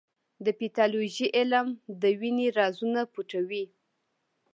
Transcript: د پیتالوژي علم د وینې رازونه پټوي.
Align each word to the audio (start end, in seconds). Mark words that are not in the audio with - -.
د 0.45 0.47
پیتالوژي 0.59 1.27
علم 1.37 1.67
د 2.01 2.03
وینې 2.19 2.47
رازونه 2.57 3.01
پټوي. 3.13 3.65